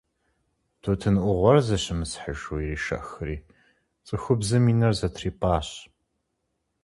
[0.81, 3.37] Тутын ӏугъуэр зыщымысхьыжу иришэхри,
[4.07, 5.69] цӏыхубзым и нэр зэтрипӏащ.